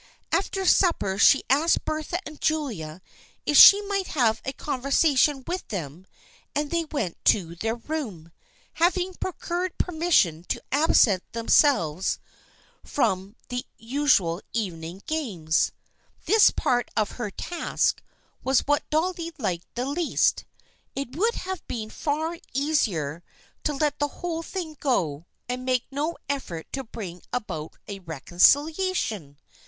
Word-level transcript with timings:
After 0.31 0.65
supper 0.65 1.19
she 1.19 1.43
asked 1.47 1.85
Bertha 1.85 2.17
and 2.25 2.41
Julia 2.41 3.03
if 3.45 3.55
she 3.55 3.83
might 3.83 4.07
have 4.07 4.41
a 4.43 4.51
con 4.51 4.81
versation 4.81 5.47
with 5.47 5.67
them, 5.67 6.07
and 6.55 6.71
they 6.71 6.85
went 6.85 7.23
to 7.25 7.53
their 7.55 7.75
room, 7.75 8.31
having 8.81 9.13
procured 9.19 9.77
permission 9.77 10.43
to 10.45 10.59
absent 10.71 11.21
themselves 11.33 12.17
270 12.83 13.37
THE 13.47 13.47
FRIENDSHIP 13.47 13.69
OF 13.69 13.69
ANNE 13.69 13.69
from 13.69 13.79
the 13.79 13.85
usual 13.85 14.41
evening 14.53 15.01
games. 15.05 15.71
This 16.25 16.49
partof 16.49 17.11
her 17.17 17.29
task 17.29 18.01
was 18.43 18.61
what 18.61 18.89
Dolly 18.89 19.31
liked 19.37 19.67
the 19.75 19.85
least. 19.85 20.45
It 20.95 21.15
would 21.15 21.35
have 21.35 21.61
been 21.67 21.91
far 21.91 22.39
easier 22.55 23.21
to 23.65 23.73
let 23.73 23.99
the 23.99 24.07
whole 24.07 24.41
thing 24.41 24.75
go, 24.79 25.27
and 25.47 25.63
make 25.63 25.85
no 25.91 26.17
effort 26.27 26.65
to 26.73 26.83
bring 26.83 27.21
about 27.31 27.75
a 27.87 27.99
reconciliation. 27.99 29.37